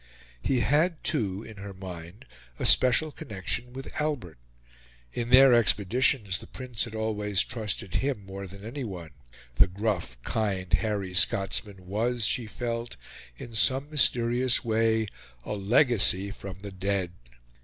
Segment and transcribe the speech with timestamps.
[0.41, 2.25] He had, too, in her mind,
[2.57, 4.39] a special connection with Albert.
[5.13, 9.11] In their expeditions the Prince had always trusted him more than anyone;
[9.57, 12.95] the gruff, kind, hairy Scotsman was, she felt,
[13.37, 15.05] in some mysterious way,
[15.45, 17.11] a legacy from the dead.